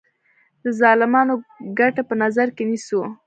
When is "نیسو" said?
2.69-3.01